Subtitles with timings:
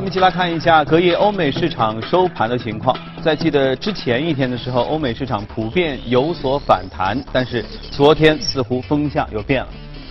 [0.00, 2.96] 我们一起来看一下隔夜欧美市场收盘的情况。
[3.20, 9.68] 在记得之前一天的时候，欧美市场普遍有所反弹，但是昨天似乎风向又变了。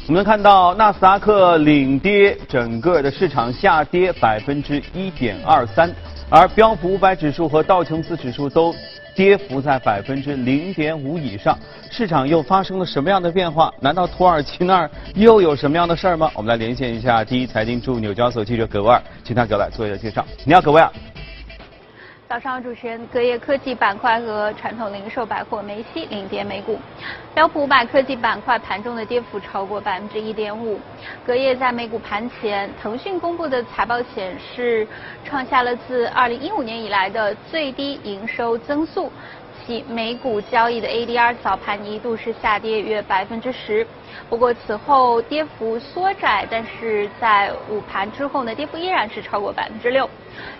[0.08, 5.90] 我们看到纳斯达克领跌，整个的市场下跌百分之一点二三，
[6.30, 8.72] 而标普五百指数和道琼斯指数都。
[9.16, 11.58] 跌幅在百分之零点五以上，
[11.92, 13.74] 市场又发生了什么样的变化？
[13.80, 16.32] 难道土耳其那儿又有什么样的事儿吗？
[16.34, 20.26] 我们来连线一下第一财经驻纽交所记者葛威尔，请他给我来做一下介绍。
[20.46, 20.90] 你好，葛威尔。
[22.30, 26.78] 早上好，主持人，隔夜科技板块和传统零售百货梅西领跌美股，
[27.34, 30.80] 标普五百科技板块盘中的跌幅超过百分之一点五。
[31.26, 34.88] 隔夜在美股盘前，腾讯公布的财报显示，
[35.26, 39.12] 创下了自二零一五年以来的最低营收增速。
[39.66, 43.86] 其美股交易的 ADR 早盘一度是下跌约百分之十，
[44.30, 50.08] 不过此后跌幅缩窄，但是在午盘之后呢，跌幅依然是超过百分之六。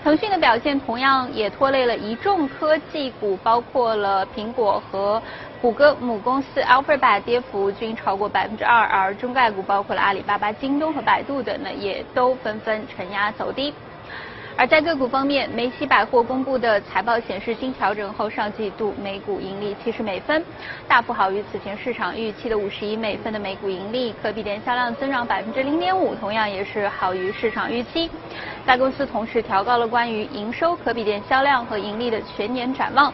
[0.04, 5.22] 腾讯的表现同样也拖累了一众科技股，包括了苹果和
[5.62, 13.74] 谷歌母公司 Alphabet，跌幅均超过百分之二，而中概股包括了阿里巴巴、京东和百度等呢，也都纷纷承压走低。
[14.56, 20.44] 而在个股方面，梅西百货公布的财报显示，经调整后上季度每股盈利七十美分，
[20.86, 28.10] 大幅好于此前市场预期的五十一美分的每股盈利，可比店销量增长百分之零点五，同样也是好于市场预期。
[28.66, 33.14] 该公司同时调高了关于营收、可比店销量和盈利的全年展望。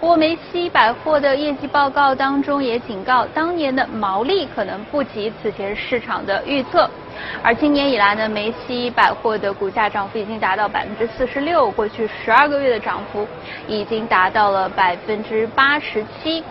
[0.00, 6.90] 不过，梅西百货的业绩报告当中也警告，当年的毛利可能不及此前市场的预测。
[7.42, 13.26] 而今年以来呢，梅西百货的股价涨幅已经达到百分之四十六，过去十二个月的涨幅
[13.66, 16.42] 已经达到了百分之八十七。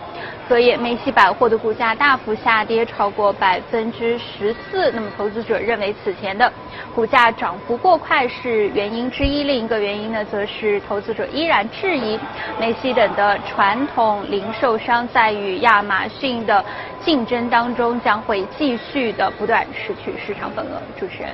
[0.48, 4.90] 所以，梅西百货的股价大幅下跌超过百分之十四。
[4.90, 6.52] 那么，投资者认为此前的
[6.92, 9.44] 股价涨幅过快是原因之一。
[9.44, 12.18] 另一个原因呢，则是投资者依然质疑
[12.58, 16.64] 梅西等的传统零售商在与亚马逊的
[17.04, 20.80] 竞争当中将会继续的不断失去市场份额。
[20.98, 21.30] 主持人。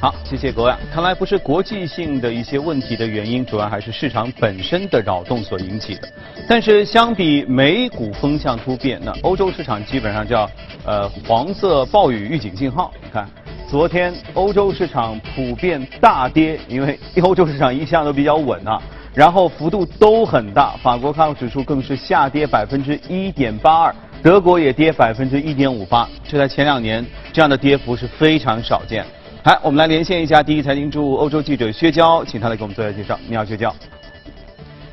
[0.00, 0.74] 好，谢谢各位。
[0.92, 6.08] 看来不是国际性的一些问题的原因，主要还是市场本身的扰动所引起的。
[6.48, 10.48] 但是相比美股风向突变，那欧洲市场基本上叫
[10.84, 12.92] 呃黄色暴雨预警信号。
[13.02, 13.28] 你看，
[13.68, 18.80] 昨天欧洲市场普遍大跌，因为欧洲市场一向都比较稳啊，
[19.14, 20.74] 然后幅度都很大。
[20.82, 26.08] 法国 CAC 指数更是下跌百分之一点八二，德国也跌百分之一点五八。
[26.26, 29.04] 这在前两年这样的跌幅是非常少见。
[29.42, 33.20] 来，我们来连线一下第一财经驻欧洲记者薛娇，请他来给我们做一下介绍。
[33.28, 33.70] 你好，薛娇。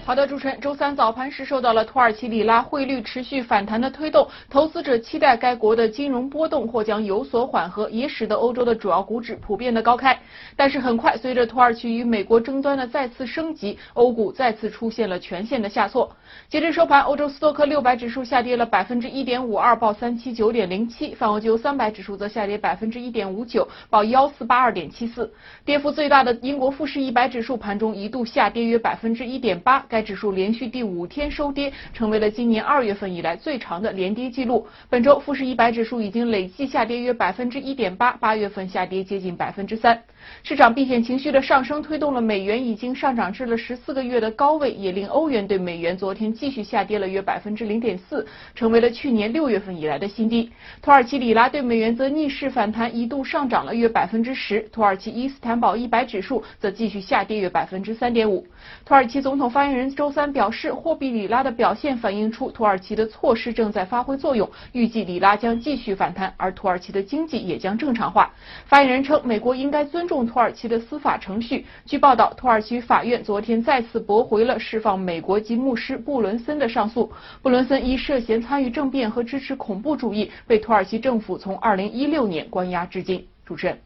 [0.03, 10.19] 好的，主持人，周三早盘时受到了土耳其里拉汇率持续反弹的推动，投资者期待该国的金融波动或将有所缓和，也使得欧洲的主要股指普遍的高开。
[10.55, 16.11] 但是很快，随着土耳其与美国争端的再次升级，欧股再次出现了全线的下挫。
[16.49, 25.31] 截至收盘，欧洲斯托克六百指数下跌了百分之一点五二，报三七九点零七；泛欧九三百指数则下跌百分之一点五九，报幺四八二点七四。
[25.63, 29.85] 跌幅最大的英国富时一百指数盘中一度下跌约百分之一点八。
[29.91, 34.65] 该指数连续第五天收跌，成为了今年二月份以来最长的连跌记录。
[34.89, 40.01] 本周富时一百指数已经累计下跌约百分之一点八，八月份下跌接近百分之三。
[40.43, 50.49] 市场避险情绪的上升推动了美元已经上涨至了十四个月的高位，也令欧元对美元昨天继续下跌了约百分之零点四，成为了去年六月份以来的新低。
[50.81, 54.61] 土耳其里拉对美元则逆势反弹，一度上涨了约百分之十。
[54.71, 58.45] 土耳其伊斯坦堡一百指数则继续下跌约百分之三点五。
[58.85, 68.31] 土耳其总统发言人周三表示，货币里拉的表现反映出土耳其的措施正在发挥作用，预计里拉将继续反弹，而土耳其的经济也将正常化。
[68.65, 71.65] 发言人称，美国应该尊重土耳其的司法程序。
[71.85, 77.09] 据报道，土耳其法院昨天再次驳回了释放美国籍牧师布伦森的上诉。
[77.41, 83.25] 布伦森因涉嫌参与政变和支持恐怖主义，被土耳其政府从2016年关押至今。
[83.45, 83.79] 主持人。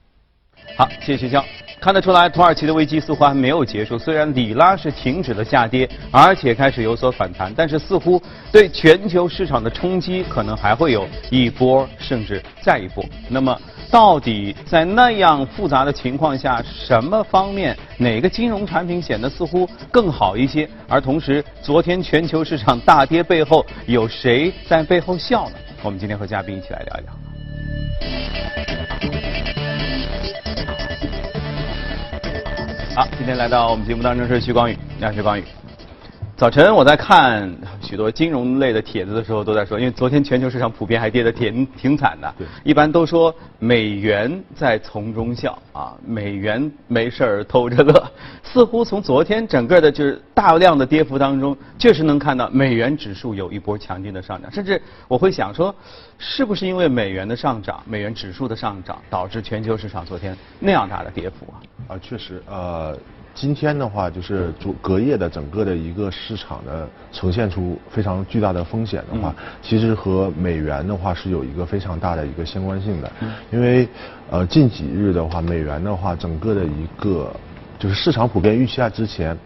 [0.76, 1.46] 好，谢谢肖。
[1.80, 3.96] 看得出来，土耳其的危机似乎还没有结束。
[3.96, 8.20] 虽然里拉是停止了下跌，而且开始有所反弹，但是似乎
[8.52, 13.06] 对全球市场的冲击可能还会有一波，甚至再一波。
[13.30, 13.56] 那么，
[13.92, 20.70] 到底在那样复杂的情况下，什么方面、哪个金融产品显得似乎更好一些？
[20.88, 25.56] 而同时，昨天全球市场大跌背后，有谁在背后笑呢？
[25.82, 27.14] 我们今天和嘉宾一起来聊一聊。
[32.96, 35.44] 好，今天来到我们节目当中是徐光宇，你好，徐光宇。
[36.38, 37.50] 早晨我在看
[37.82, 42.36] 许多金融类的帖子的时候，都在说，因为昨天全球市场普遍还跌得挺挺惨的。
[42.38, 42.46] 对。
[42.62, 48.12] 一般都说美元在从中笑啊，美元没事儿偷着乐。
[48.44, 54.52] 似乎从昨天整个的就是大量的跌幅当中，确实能看到美元指数有一波强劲的上涨。
[54.52, 55.74] 甚至我会想说，
[56.18, 61.96] 是不是因为美元的上涨、美元指数的上涨，导致全球市场昨天那样大的跌幅啊？
[61.96, 62.98] 啊，确实，呃。
[63.36, 73.12] 今天的话，就是昨隔夜的整个的一个市场的呈现出非常巨大的风险的话，其实和美元的话是有一个非常大的一个相关性的。
[73.52, 73.86] 因为
[74.32, 77.30] 呃近几日的话，美元的话整个的一个
[77.78, 79.38] 就是市场普遍预期下之前，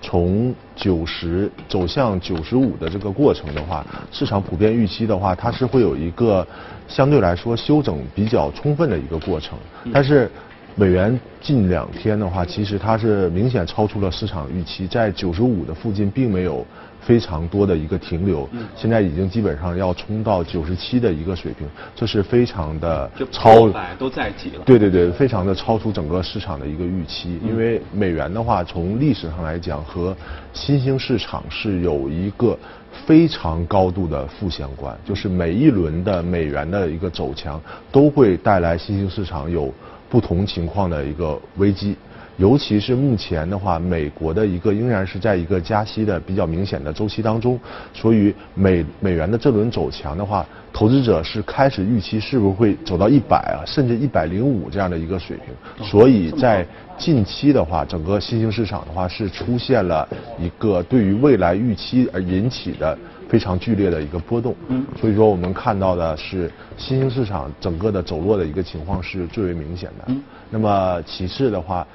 [0.00, 6.46] 从九十走向九十五的这个过程的话，市场普遍预期的话，它是会有一个
[6.86, 9.58] 相对来说修整比较充分的一个过程，
[9.92, 10.30] 但是。
[10.74, 16.66] 美元近两天的话，其实它是明显超出了市场预期，在九十五的附近并没有
[16.98, 24.62] 非常多的一个停留，现在已经基本上要冲到九十七的一个水平，这是非常的超百都在即了。
[24.64, 30.16] 对对对，非常的超出整个市场的一个预期，因为美元的话，从历史上来讲和
[30.54, 32.58] 新兴市场是有一个
[33.04, 37.60] 非常高度的负相关，就是每一轮的美元的一个走强
[37.90, 39.70] 都会带来新兴市场有。
[40.12, 41.96] 不同情况的一个危机，
[42.36, 47.58] 尤其是目前的话，美国的一个仍然是在一个加息的比较明显的周期当中，
[47.94, 56.66] 所以美美元的这轮走强的话，投资者是开始预期是不是会走到一百啊，甚至一百零五这样的一个水平，所以在
[56.98, 60.06] 近期的话，整个新兴市场的话是出现了
[60.38, 62.98] 一个对于未来预期而引起的。
[63.32, 70.04] 非常剧烈的一个波动，嗯，所以说我们看到的是新兴市场整个的走弱的一个情况是最为明显的。
[70.08, 71.86] 嗯，那么其次的话，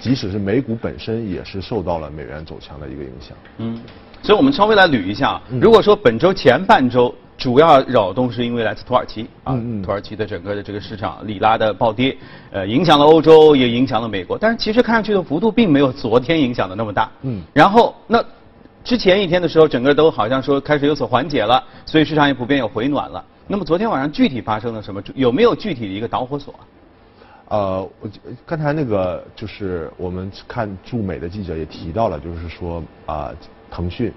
[0.00, 3.36] 即使是美股本身也是受到了美元走强的一个影响。
[3.58, 3.78] 嗯，
[4.22, 9.54] 所以我们稍微来捋一下，如果说本周前半周主要扰动是因为来自土耳其啊，
[9.84, 12.16] 土耳其的整个的这个市场里拉的暴跌，
[12.50, 17.10] 呃，影响了欧洲也影响了美国，但是其实看上去的幅度并没有昨天影响的那么大。
[17.20, 18.24] 嗯，然后那。
[18.86, 23.22] 之前一天的时候，整个都好像说开始有所缓解了，所以市场也普遍有回暖了。
[23.48, 25.02] 那么昨天晚上具体发生了什么？
[25.16, 26.54] 有没有具体的一个导火索？
[27.48, 28.08] 呃，我
[28.46, 33.32] 刚才那个就是我们看驻美的记者也提到了，就是说啊，
[33.72, 34.12] 腾讯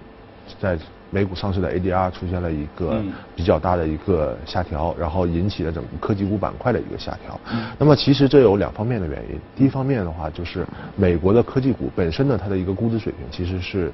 [0.61, 0.77] 在。
[1.11, 3.01] 美股上市的 ADR 出现了一个
[3.35, 7.39] 比较大的一个下调，然后引起了整个科技股板块的一个下调。
[7.77, 9.39] 那么其实这有两方面的原因。
[9.55, 10.65] 第一方面的话，就是
[10.95, 13.91] 美国的科技股本身呢，它的一个估值水平其实是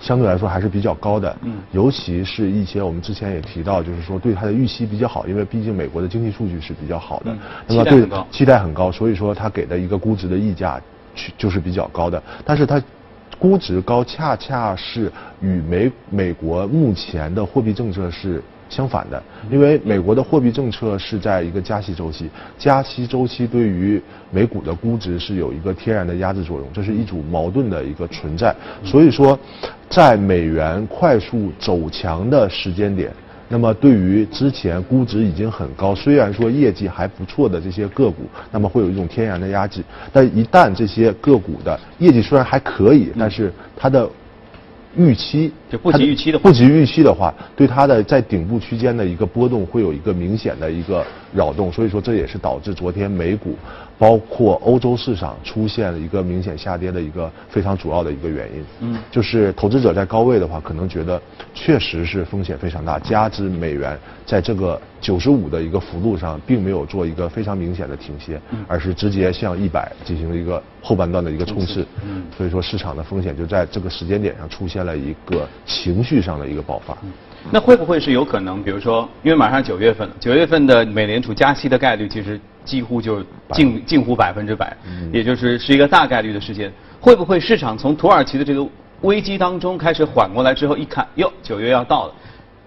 [0.00, 1.36] 相对来说还是比较高的。
[1.72, 7.34] 尤其是一些我们之前也提到，就是说对它的预期比较好，因为毕竟美国的经济数据是比较好的。
[7.66, 10.80] 那么对期待很高，所以说它给的一个估值的溢价
[11.36, 12.22] 就是比较高的。
[12.44, 12.80] 但是它
[13.40, 15.10] 估值高，恰恰是
[15.40, 19.20] 与美美国目前的货币政策是相反的，
[19.50, 22.28] 因为美国的货币政策是在一个加息周期，
[22.58, 24.00] 加息周期对于
[24.30, 28.54] 美股的估值是有一个天然的压制作用，这是一组矛盾的一个存在。
[28.84, 29.36] 所以说，
[29.88, 33.10] 在美元快速走强的时间点。
[33.52, 39.82] 那么，对于之前估值已经很高，虽然说业绩还不错的这些个股，那么会有一种天然的压制。
[40.12, 44.08] 但一旦这些个股的业绩虽然还可以，但是它的
[44.96, 51.70] 预期就不及预期的不及预期的话，对它的在顶部区间的一个波动会有一个明显的一个扰动。
[51.70, 53.56] 所以说，这也是导致昨天美股。
[54.00, 61.20] 包括欧洲市场出现了一个明显下跌的一个非常主要的一个原因，嗯，就是投资者在高位的话，可能觉得
[61.52, 76.96] 确实是风险非常大，加之美元在这个九十五的一个幅度上，并没有做一个非常明显的停歇，而是直接向一百进行了一个后半段的一个冲刺，嗯，所以说市场的风险就在这个时间点上出现了一个情绪上的一个爆发。
[77.50, 78.62] 那会不会是有可能？
[78.62, 84.76] 比如说，因为马上九月份了，九月份的美联储加息的概率其实几乎就近近乎百分之百，
[85.10, 86.70] 也就是是一个大概率的事件。
[87.00, 88.66] 会不会市场从土耳其的这个
[89.00, 92.14] 危机当中开始缓过来之后，一看，哟，九月要到了，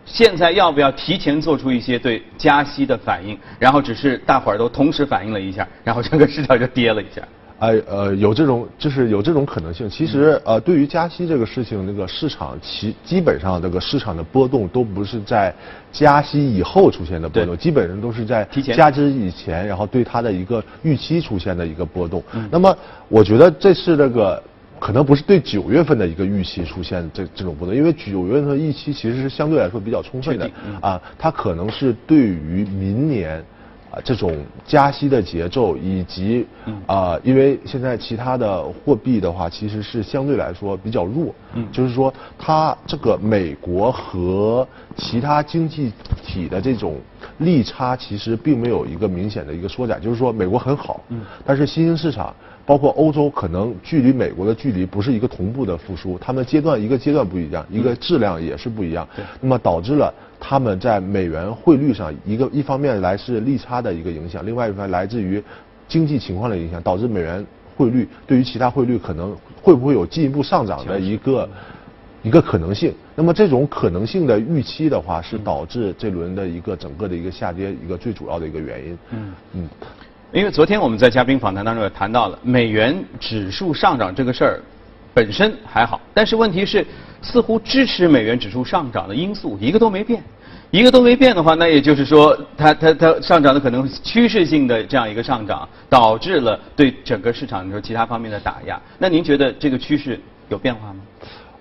[0.05, 3.37] 现在要不要提前做出一些对加息的反应？
[3.59, 7.21] 然后只是大伙儿都同时反应了一下，然后整个市场就跌了一下。
[7.63, 9.89] 哎呃，有这种就是有这种可能性。
[9.89, 15.53] 其实呃，对于加息这个事情，那个市场其基本上这个市场的波动都不是在
[15.89, 22.21] 加息以后出现的波动，基本上都是在加之以前，然后对它的一个预期出现的一个波动。
[22.51, 22.75] 那么
[23.07, 24.43] 我觉得这是那个
[24.77, 30.51] 可能不是对九月份的一个预期出现这这种波动，因为九月份的预期其实是相对来说比较充分的
[30.81, 33.41] 啊，它可能是对于明年。
[33.93, 36.45] 啊这种加息的节奏，以及
[36.87, 45.93] 啊，因为现在其他的货币的话，其实是相对来说比较弱，嗯，就是说它这个美国和其他经济
[46.25, 46.99] 体的这种
[47.39, 52.33] 利差，其实并没有一个明显的一个缩窄，就是说美国很好，嗯，但是新兴市场。
[52.65, 59.05] 包括欧洲可能距离美国的距离不是一个同步的复苏，他们阶段一个阶段不一样，一个质量也是不一样。
[59.41, 65.43] 那么导致了他们在美元汇率上一个一方面来是利差的一个影响，另外一方面来自于
[65.89, 71.49] 经济情况的影响，导致美元汇率对于其他汇率可能会不会有进一步上涨的一个
[72.23, 72.91] 一个可能性。
[73.15, 78.97] 那么这种可能性的预期的话，是导致这轮的一个整个的一个下跌一个最主要的一个原因。
[79.11, 79.69] 嗯嗯。
[80.31, 84.59] 因为昨天我们在嘉宾访谈当中也谈到了美元指数上涨这个事儿
[85.13, 86.83] 本身还好，但是问题是
[87.21, 90.23] 似乎支持美元指数上涨的因素一个都没变，
[90.71, 98.81] 一个都没变的话，那也就是说它它它上涨的可能趋势性的这样一个上涨，导致了对整个市场你说其他方面的打压。
[98.97, 101.01] 那您觉得这个趋势有变化吗？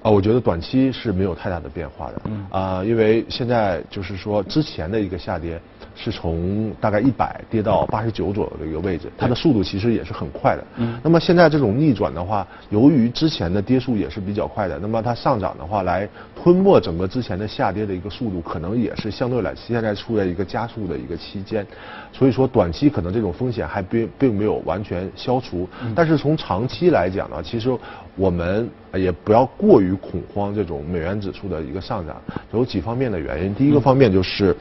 [0.02, 2.23] 啊，我觉得短期是没有太大的变化的。
[2.25, 2.47] 嗯。
[2.50, 5.61] 啊，因为现在就是说之前的一个下跌。
[5.94, 10.64] 是从大概一百跌到八十九左右的一个位置，它的速度其实也是很快的。
[10.76, 10.99] 嗯。
[11.02, 21.64] 那么现在这种逆转的话，由于之前的跌速也是比较快的，那么它上涨的话来吞没整个之前的下跌的一个速度，可能也是相对来现在处在一个加速的一个期间。
[22.11, 25.68] 所以说短期可能这种风险还并并没有完全消除。
[25.82, 25.92] 嗯。
[25.94, 27.71] 但是从长期来讲呢，其实
[28.16, 32.20] 我们也不要过于恐慌这种美元指数的一个上涨，
[32.52, 33.54] 有几方面的原因。
[33.54, 34.56] 第一个方面就是，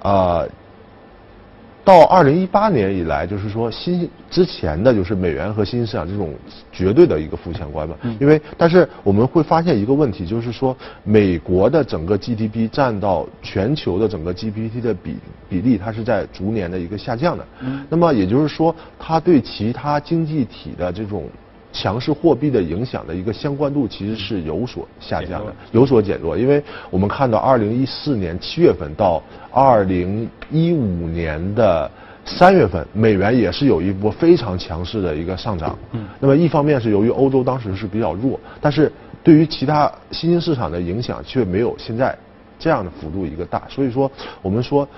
[0.00, 0.44] 啊。
[1.86, 6.32] 到二零一八年以来，就是说新之前的就是美元和新兴市场这种
[6.72, 7.94] 绝对的一个负相关嘛。
[8.18, 15.16] 因为但是我们会发现一个问题，就是说美国的整个 GDP 占到全球的整个 GPT 的比
[15.46, 17.46] 比例，它是在逐年的一个下降的。
[17.90, 21.28] 那么也就是说，它对其他经济体的这种。
[21.74, 26.38] 强势货币的影响的一个相关度其实是有所下降的，有所减弱。
[26.38, 31.90] 因为我们看到，二零一四年七月份到二零一五年的
[32.24, 35.76] 三月份，美元也是有一波非常强势的一个上涨。
[35.90, 36.06] 嗯。
[36.20, 38.90] 那么一方面是由于欧洲当时是比较弱，但是
[39.24, 42.16] 对于其他新兴市场的影响却没有现在
[42.56, 43.60] 这样的幅度一个大。
[43.68, 44.08] 所以说，
[44.40, 44.88] 我们说。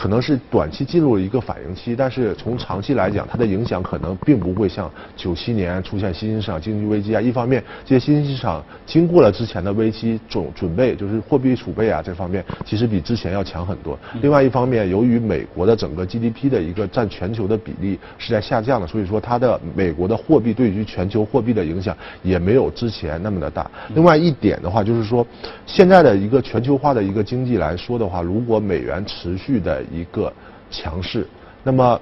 [0.00, 7.20] 可能是短期进入了一个反应期，但是从长期来讲，它的影响可能并不会像九七年出现新兴市场经济危机啊。
[7.20, 13.98] 一方面，这些新兴市场经过了之前的危机准准备，就是货币储备啊这方面，其实比之前要强很多。
[14.22, 23.70] 另外一方面，由于美国的整个 GDP 的一个占全球的比例是在下降的，所以说它的美国的货币对于全球货币的影响也没有之前那么的大。
[23.94, 25.26] 另外一点的话，就是说
[25.66, 30.32] 现在的一个全球化的一个经济来说的话，如果美元持续的一个
[30.70, 31.26] 强势，
[31.62, 32.00] 那么，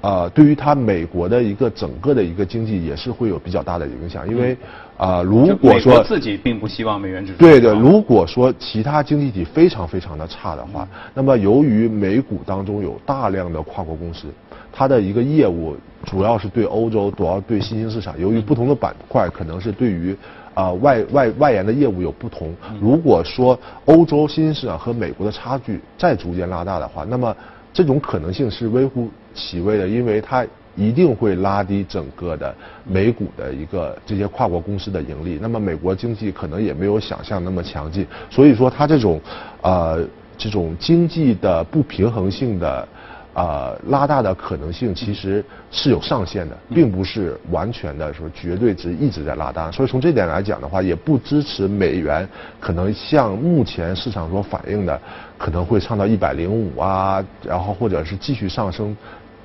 [0.00, 4.56] 呃，对于它美国的一个整个的一个经济也是会有比较大的影响，因为，
[4.96, 14.28] 啊，如果说自己并不希望美元指数对的，如果说其他经济体非常非常的差的话，那么由于美股当中有大量的跨国公司，
[14.72, 20.16] 它的一个业务主要是对欧洲，主要对新兴市场，由于不同的板块可能是对于。
[20.58, 22.52] 啊，外外外延的业务有不同。
[22.80, 27.36] 如果说欧洲新兴市场和美国的差距再逐渐拉大的话，那么
[27.72, 32.52] 这种可能性是微乎其微的，因为它一定会拉低整个的
[32.84, 35.38] 美股的一个这些跨国公司的盈利。
[35.40, 39.20] 那么美国经济可能也没有想象那么强劲，所以说它这种
[39.62, 40.04] 呃
[40.36, 42.88] 这种经济的不平衡性的。
[43.38, 49.70] 啊，拉大的可能性其实是有上限的，并不是完全的说绝对值一直在拉大。
[49.70, 52.28] 所以从这点来讲的话，也不支持美元
[52.58, 55.00] 可能像目前市场所反映的，
[55.38, 58.96] 可能会上到一百零五啊，然后或者是继续上升。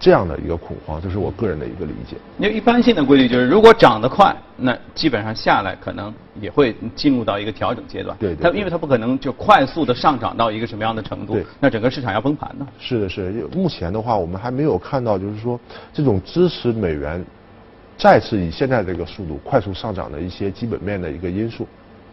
[0.04, 2.18] 这样的一个恐慌，这是我个人的一个理解。
[2.38, 8.14] 因为一般性的规律就是，如果涨得快，那基本上下来可能也会进入到一个调整阶段。
[8.20, 12.68] 对，它因为它不可能就快速的上涨到一个什么样的程度，那整个市场要崩盘呢？
[12.78, 13.48] 是的，是。
[13.54, 15.58] 目前的话，我们还没有看到，就是说
[15.94, 17.26] 这种支持美元
[17.98, 21.66] 再次以现在这个速度快速上涨的一些基本面的一个因素。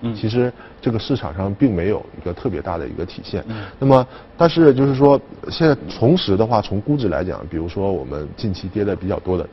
[0.03, 3.45] 嗯，其实这个市场上并没有一个特别大的一个体现。
[3.49, 9.47] 嗯，那么但是就是说，现在同时的话，从估值来讲，比如说我们近期跌的比较多的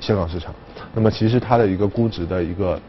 [0.00, 0.54] 香港市场，
[0.94, 2.80] 那么其实它的一个估值的一个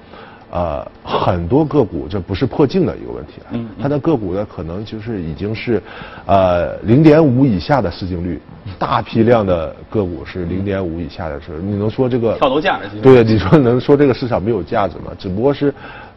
[0.51, 5.81] 呃很多个股，这不是破净的一个问题嗯，它的个股呢可能就是已经是
[6.25, 8.39] 呃零点五以下的市净率，
[8.79, 12.79] 大批量的个股是零点五以下的时候，你能说这个跳楼价？
[13.01, 15.11] 对，你说能说这个市场没有价值吗？
[15.19, 15.73] 只不过是。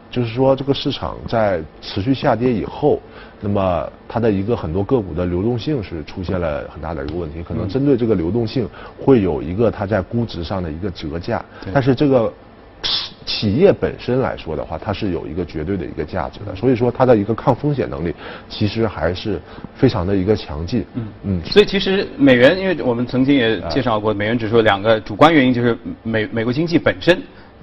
[0.09, 3.01] 就是说这个市场在持续下跌以后，
[3.41, 8.67] 那么它的一个很多个股的流动性是出现了很大的一个问题，可能针对这个流动性
[8.99, 11.43] 会有一个它在估值上的一个折价，
[11.73, 12.31] 但是这个。
[13.25, 18.13] 企业本身来说的话，它是有一个绝对的一个价值的，所以说它的一个抗风险能力
[18.47, 19.41] 其实还是
[19.73, 20.85] 非常的一个强劲。
[20.93, 27.19] 嗯嗯，所以其实美元，因为我们曾经也介绍过，美元指数两个主观原因就是美美国经济本身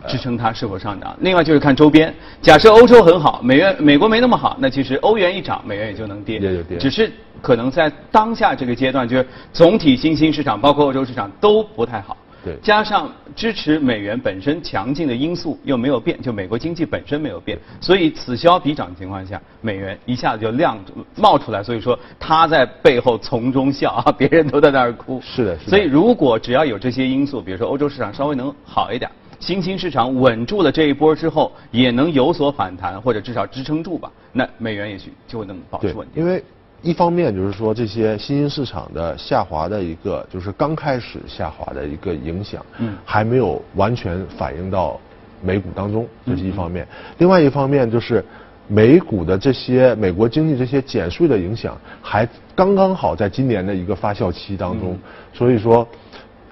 [0.08, 2.14] 支撑它是否上涨，另外就是看周边。
[2.40, 6.38] 假设欧洲很好，美元美国没那么好，那其实欧元一涨，美元也就能跌。
[6.38, 6.78] 也有跌。
[6.78, 12.16] 只是可能在当下这个阶段，就是总体新兴市场，包括欧洲市场都不太好。
[12.44, 20.76] 对，加上支持美元本身强劲的因素又没有变，就美国经济本身没有变，所以此消彼长的情况下，美元一下子就亮
[21.14, 25.20] 冒出来，所以说他在背后从中笑啊，别人都在那儿哭。
[25.22, 29.08] 是的，所以如果只要有这些因素，比如说欧洲市场稍微能好一点，
[29.42, 36.22] 新兴市场稳住了这一波之后，也能有所反弹或者至少支撑住吧，那美元也许就能保持稳定。
[36.22, 36.42] 因为。
[36.84, 44.98] 一方面就是说这些新兴市场的下滑的一个，就是刚开始下滑的一个影响，嗯，还没有完全反映到
[45.40, 46.84] 美股当中，这是一方面。
[47.18, 48.24] 另外一方面就是
[48.66, 54.98] 美股的这些美国经济这些减税的影响，还刚刚好在今年的一个发酵期当中，
[55.32, 55.86] 所以说。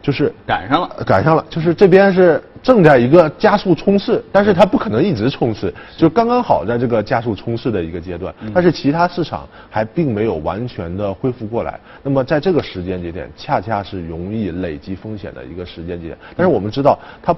[0.03, 11.81] 就是赶上了，赶上了，就是这边是正在一个加速冲刺，但是它不可能一直冲刺，就刚刚好在这个加速冲刺的一个阶段，但是其他市场还并没有完全的恢复过来。
[12.03, 16.19] 那么在这个时间节点，恰恰是容易累积风险的一个时间节点。
[16.37, 17.35] 但是我们知道，它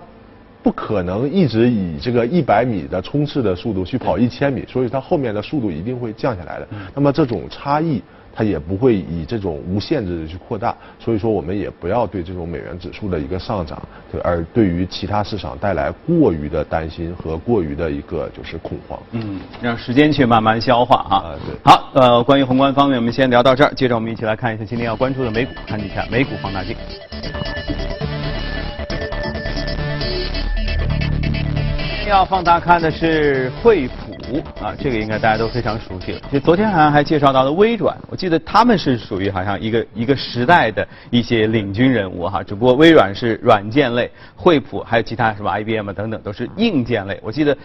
[0.63, 6.69] 不可能一直以这个一百米的冲刺的速度去跑一千米，所以它后面的速度一定会降下来的。
[6.95, 8.03] 那么这种差异。
[8.35, 13.81] 它也不会以这种无限制的去扩大，所以说我们也不要对这种美元指数的一个上涨，
[14.25, 18.99] 而对于其他市场带来过于的担心和过于的一个就是恐慌。
[19.13, 21.17] 嗯，让时间去慢慢消化哈。
[21.17, 21.55] 啊，对。
[21.63, 26.75] 好，呃，关于宏观方面，我们先聊到这儿，接着我们一起来看一下今天要关注的美股，看一下美股放大镜。
[32.09, 34.02] 要放大看的是惠普。
[34.61, 36.21] 啊，这个应该大家都非常熟悉了。
[36.33, 42.43] 就昨天好像还介绍到了微软，我记得他们是属于好像一个一个时代的一些领军人物哈。
[42.43, 47.19] 只不过微软是软件类，惠普还有其他什么 IBM 等等都是硬件类。
[47.23, 47.57] 我记得。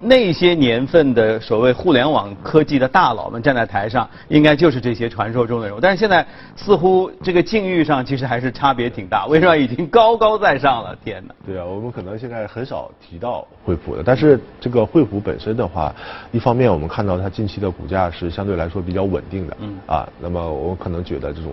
[0.00, 5.80] 那些年份的所谓互联网科技的大佬们站在台上，应该就是这些传说中的人物。
[5.80, 9.26] 但是现在似乎这个境遇上其实还是差别挺大。
[9.26, 11.34] 微软已经高高在上了，天哪！
[11.46, 14.02] 对啊，我们可能现在很少提到惠普的。
[14.04, 15.94] 但是这个惠普本身的话，
[16.32, 19.56] 一方面我们看到它近期的股价是相对来说比较稳定的。
[19.60, 19.78] 嗯。
[19.86, 21.52] 啊，那么我可能觉得这种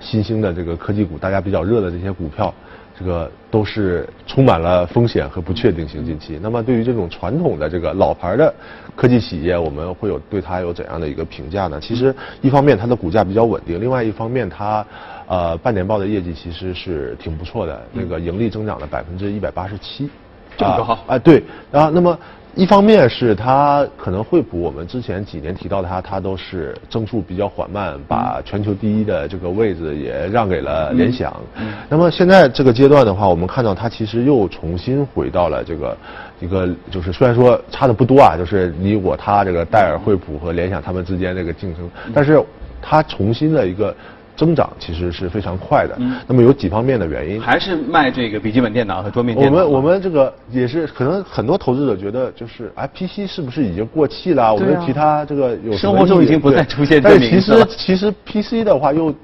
[0.00, 2.52] 新兴的这个科技股，大家比较热的这些股票。
[2.96, 6.04] 这个都是充满了风险和不确定性。
[6.04, 8.54] 近期，那么对于这种传统的这个老牌的
[8.94, 11.80] 科技企业，我们会有对它有怎样的一个评价呢？
[11.80, 14.86] 其实，一方面它的股价比较稳定，另外一方面它
[15.26, 20.08] 呃半年报的业绩其实是挺不错的，那个盈利增长了百分之一百八十七，
[20.56, 21.18] 这么高啊？
[21.18, 22.16] 对啊，那么。
[22.56, 31.34] 一方面是它可能惠普，我们之前几年提到它，它都是增速比较缓慢，把全球第一的这个位置也让给了联想。
[31.88, 35.96] 那么现在这个阶段的话，我们看到它其实又重新回到了这个
[36.40, 42.40] 一个，就是虽然说差的不多啊，就是你我他这个戴尔、惠普和联想他们之间这个竞争，但是
[42.80, 43.94] 它重新的一个。
[44.36, 45.96] 增长其实是非常快的。
[45.98, 46.16] 嗯。
[46.26, 47.40] 那么有几方面的原因？
[47.40, 49.52] 还是卖这个笔记本电脑和桌面电脑。
[49.52, 54.54] 我们我们这个也是可能很多投资者觉得就是，哎，PC 是不是已经过气了？
[54.54, 59.14] 我们其他这个有生活中已经不再出现这但其实其实 PC 的话，又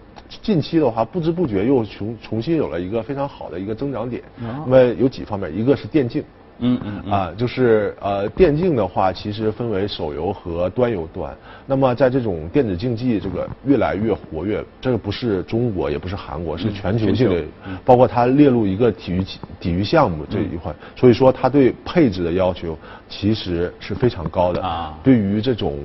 [0.42, 4.22] 近期的话不知不觉又重重新有了一个非常好的一个增长点。
[4.64, 6.22] 那么有几方面，一个是电竞。
[6.60, 11.34] 嗯嗯啊，就是呃，电竞的话，其实分为手游和端游端。
[11.66, 17.44] 那么在这种电子竞技这个越来越活跃，这个不是中国，也不是韩国，是全球性的，
[17.84, 19.24] 包括它列入一个体育
[19.58, 24.62] 体育项目这一块，所以说它对配置的要求其实是非常高的。
[24.62, 25.78] 啊，对于这种。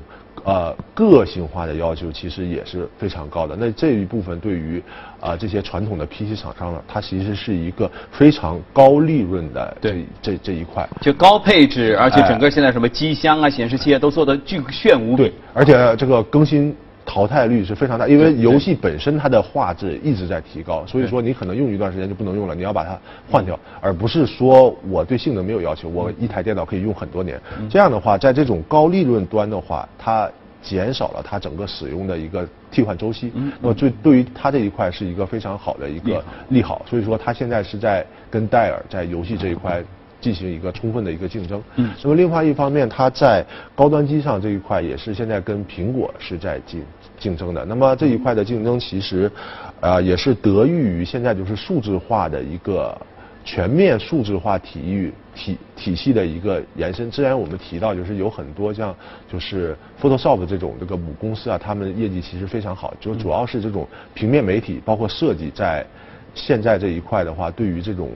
[0.45, 3.55] 呃，个性化的要求其实也是非常高的。
[3.59, 4.81] 那这一部分对于
[5.19, 10.87] 啊这些传统的 PC 厂商呢，它其实是一个非常高利润的这这这一块。
[11.01, 15.23] 就高配置，而且整个现在什么机箱啊、显示器啊都做的巨炫无比。
[15.23, 16.75] 对，而且这个更新。
[17.05, 22.97] 淘汰率是非常大，因为游戏本身它的画质一直在提高，所以说你可能用一段时间就不能用了，你要把它
[23.29, 27.39] 换掉，而不是说我对性能没有要求，我一台电脑可以用很多年。
[27.69, 30.29] 这样的话，在这种高利润端的话，它
[30.63, 39.83] 减少了它整个使用的一个替换周期，那么对对于它这一块是一个非常好的一个利好，所以说它现在是在跟戴尔在游戏这一块。
[40.25, 41.61] 进行一个充分的一个竞争。
[41.75, 46.83] 嗯，那么另外一方面，它在高端机上这一块也是现在跟苹果是在竞
[47.19, 47.63] 竞争的。
[47.63, 49.31] 那么这一块的竞争其实，
[49.81, 52.99] 呃，也是得益于现在就是数字化的一个
[53.43, 57.11] 全面数字化体育体体系的一个延伸。
[57.11, 58.95] 之前我们提到就是有很多像
[59.31, 65.85] 就是 Photoshop 这种这个母公司啊，他们业绩其实非常好，就主要是这种平面媒体包括设计在
[66.33, 68.09] 现在这一块的话，对于这种。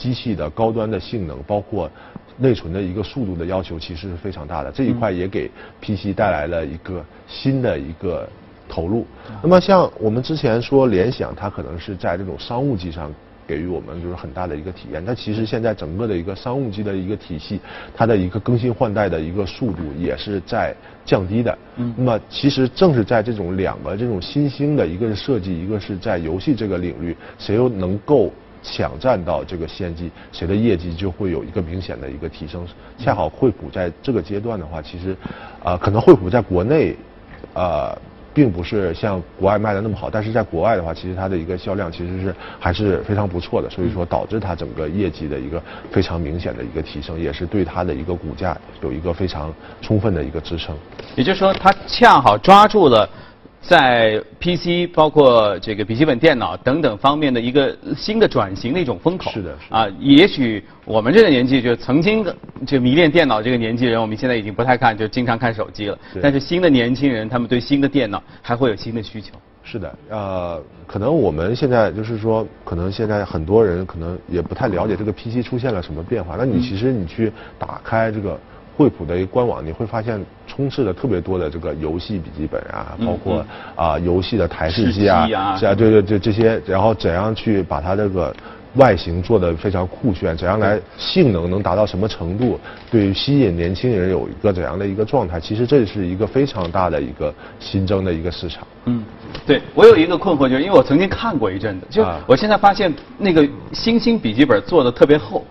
[0.00, 1.90] 机器的高端的性能，包括
[2.38, 4.72] 内存的一个速度的要求，其实是非常大的。
[4.72, 5.50] 这一块也给
[5.82, 8.26] PC 带来了一个新的一个
[8.66, 9.06] 投入。
[9.42, 13.12] 那么像我们之前说联想，它可能是在这种商务机上
[13.46, 15.04] 给予我们就是很大的一个体验。
[15.04, 17.60] 但其实现在整个的一个商务机的一个体系，
[17.94, 21.58] 它的一个更新换代的一个速度也是在降低的。
[21.76, 21.92] 嗯。
[21.94, 28.32] 那么其实正是在这种两个这种新兴的，一个是设计，一个是在游戏这个领域，谁又能够？
[28.62, 32.66] 抢占到这个先机，谁的业绩就会有一个明显的一个提升。
[32.98, 35.16] 恰好惠普在这个阶段的话，其实，
[35.64, 36.94] 啊，可能惠普在国内，
[37.54, 37.96] 呃，
[38.34, 43.70] 并不是像国外卖的那么好，但是在国外的话，其实它的一个销量其实是还是非常不错的。
[43.70, 50.76] 所以说，导致它整个业绩的一个非常明显的一个提升，也是对它的一个股价有一个非常充分的一个支撑。
[51.16, 53.08] 也就是说，它恰好抓住了。
[53.62, 59.30] 在 PC 包括这个笔记本电脑等等方面的一个新的转型的一种风口。
[59.30, 59.54] 是的。
[59.68, 62.24] 啊，也许我们这个年纪就曾经
[62.66, 65.98] 就迷恋电脑这个年纪人，我们现在已经不太看，就经常看手机了。
[66.22, 69.34] 但是新的年轻人，他们对新的电脑还会有新的需求。
[69.62, 76.34] 是的，呃，可能我们现在就是说，可能现在很多人可能也不太了解这个 PC 出现了什么变化。
[76.36, 78.40] 那你其实你去打开这个。
[78.80, 83.44] 惠普的一个官网，你会发现充斥着特别多的这个游戏笔记本啊，包括
[83.76, 88.34] 啊游戏的台式机啊，是啊，对对对这些，然后怎样去把它这个
[88.76, 92.58] 外形做的非常酷炫，怎样来性能能达到什么程度，
[92.90, 98.66] 对于吸引年轻人有一个怎样的一个状态，其实这是一个非常大的一个新增的一个市场。
[98.86, 99.04] 嗯，
[99.46, 105.44] 对我有一个困惑，就是因为我曾经看过一阵子，就我现在发现那个星星笔记本做的特别厚。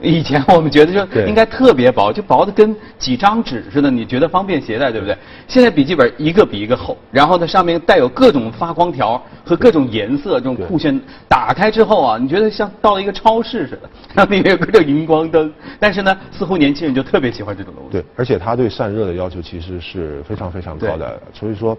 [0.00, 5.16] 以前我们觉得就应该特别薄，就薄的跟几张纸似的，你觉得方便携带，对不对？
[5.48, 11.00] 现在笔记本一个比一个厚，然后它上面带有各种发光条和各种颜色，这种酷炫。
[11.28, 15.52] 打开之后啊，你觉得像到了一个超市似的，上面有各种荧光灯。
[15.78, 17.92] 但是呢，似乎年轻人就特别喜欢这种东西。
[17.92, 21.76] 对，而且它对散热的要求其实是非常非常高的，所以说。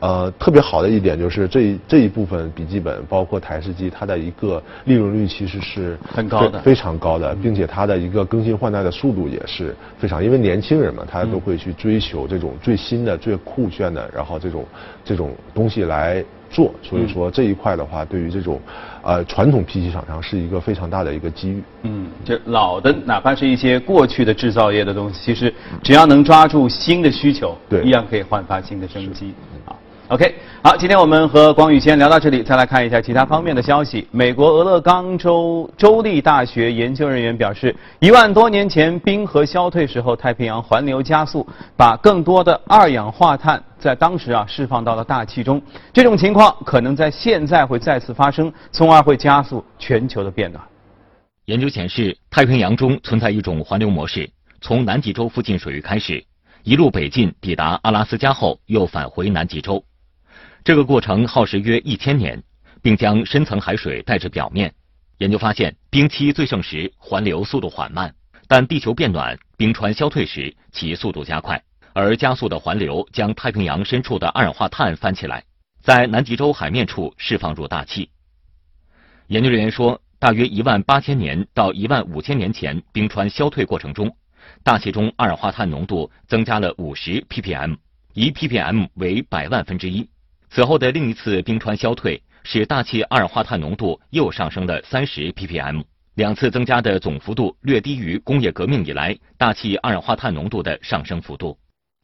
[0.00, 14.64] 呃，特别好的一点就是这一这一部分笔记本，包括台式机，它的一个利润率其实是很高的，非常高的，并且它的一个更新换代的速度也是非常，因为年轻人嘛，他都会去追求这种最新的、最酷炫的，然后这种
[15.02, 18.60] 这种东西来做，所以说这一块的话，对于这种
[19.02, 21.62] 呃传统 PC 厂商是一个非常大的一个机遇。
[21.84, 29.32] 嗯，就老的，哪怕是一些过去的制造业的东西，其实只要能抓住新的需求，对，一样可以焕发新的生机。
[29.64, 29.74] 啊。
[30.08, 34.06] OK，好，今天我们和广宇先聊到这里，再来看一下其他方面的消息。
[34.12, 41.44] 美国俄勒冈州州立大学研究人员表示，一万多年前冰河消退时候，太平洋环流加速，
[41.76, 45.60] 把更多的二氧化碳在当时啊释放到了大气中。
[45.92, 50.62] 这种情况可能在现在会再次发生，从而会加速全球的变暖。
[51.46, 56.24] 研究显示，太平洋中存在一种环流模式，从南极洲附近水域开始，
[56.62, 59.82] 一路北进，抵达阿拉斯加后又返回南极洲。
[60.66, 62.42] 这个过程耗时约一千年，
[62.82, 64.74] 并将深层海水带至表面。
[65.18, 68.12] 研究发现，冰期最盛时环流速度缓慢，
[68.48, 71.62] 但地球变暖、冰川消退时其速度加快。
[71.92, 75.44] 而加速的环流将太平洋深处的二氧化碳翻起来，
[75.84, 78.10] 在南极洲海面处释放入大气。
[79.28, 84.16] 研究人员说，大约一万八千年到一万五千年前冰川消退过程中，
[84.64, 87.76] 大气中二氧化碳浓度增加了五十 ppm，
[88.14, 90.08] 一 ppm 为百万分之一。
[90.50, 95.82] 此后的另一次冰川消退，使大气二氧化碳浓度又上升了三十 ppm，
[96.14, 101.58] 两次增加的总幅度略低于工业革命以来大气二氧化碳浓度的上升幅度。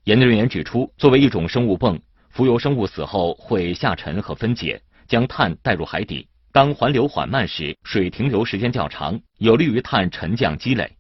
[0.04, 1.98] 研究人员指出，作为一种生物泵，
[2.30, 6.26] 浮游生物死后会下沉和分解，将碳带入海底。
[6.50, 10.90] 当环流缓慢时，水停留时间较长，有利于碳沉降积累。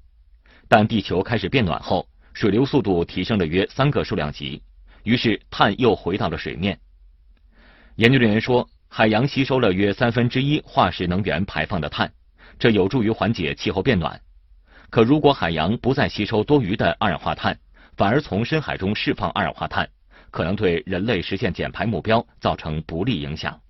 [0.68, 4.62] 但地球开始变暖后，水流速度提升了约三个数量级，
[5.02, 6.78] 于是碳又回到了水面。
[7.96, 12.10] 研究人员说，海洋吸收了约三分之一化石能源排放的碳，
[12.58, 14.18] 这有助于缓解气候变暖。
[14.88, 17.58] 可如果海洋不再吸收多余的二氧化碳，
[17.96, 19.86] 反而从深海中释放二氧化碳，
[20.30, 23.60] 可能对人类实现减排目标造成不利影响。